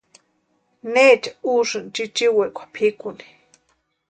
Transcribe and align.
¿Necha 0.93 1.31
úsï 1.55 1.79
chichiwekwa 1.93 2.63
pʼikuni? 2.73 3.25